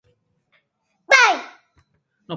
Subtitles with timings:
[1.09, 1.35] Pair!